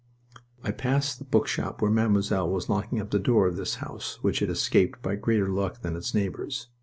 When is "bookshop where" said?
1.25-1.91